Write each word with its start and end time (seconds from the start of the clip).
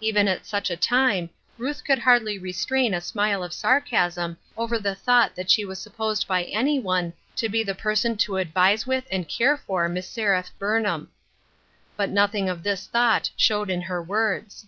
Even 0.00 0.26
at 0.26 0.44
such 0.44 0.70
a 0.70 0.76
time, 0.76 1.30
Ruth 1.56 1.84
could 1.84 2.00
hardly 2.00 2.36
restrain 2.36 2.92
a 2.92 3.00
smile 3.00 3.44
of 3.44 3.52
sarcasm 3.52 4.36
over 4.56 4.76
the 4.76 4.96
thought 4.96 5.36
that 5.36 5.52
she 5.52 5.64
was 5.64 5.78
supposed 5.78 6.26
by 6.26 6.42
any 6.46 6.80
one 6.80 7.12
to 7.36 7.48
be 7.48 7.62
the 7.62 7.72
person 7.76 8.16
to 8.16 8.38
advise 8.38 8.88
with 8.88 9.06
and 9.08 9.28
care 9.28 9.56
for 9.56 9.88
Miss 9.88 10.08
Seraph 10.08 10.50
Burnham. 10.58 11.12
But 11.96 12.10
nothing 12.10 12.48
of 12.48 12.64
this 12.64 12.88
thought 12.88 13.30
showed 13.36 13.70
in 13.70 13.82
her 13.82 14.02
words. 14.02 14.66